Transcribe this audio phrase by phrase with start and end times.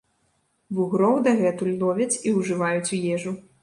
[0.77, 3.41] Вугроў дагэтуль ловяць і ўжываюць у ежу.